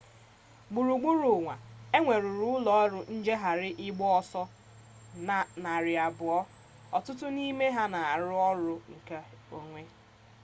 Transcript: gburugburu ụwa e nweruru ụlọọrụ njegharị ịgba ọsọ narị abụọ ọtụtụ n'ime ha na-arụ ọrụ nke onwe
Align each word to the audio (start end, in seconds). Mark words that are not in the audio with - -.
gburugburu 0.69 1.25
ụwa 1.37 1.55
e 1.95 1.97
nweruru 2.01 2.45
ụlọọrụ 2.57 2.99
njegharị 3.17 3.69
ịgba 3.87 4.05
ọsọ 4.19 4.41
narị 5.63 5.93
abụọ 6.07 6.37
ọtụtụ 6.97 7.25
n'ime 7.35 7.65
ha 7.75 7.83
na-arụ 7.93 8.31
ọrụ 8.49 8.73
nke 8.95 9.17
onwe 9.57 9.81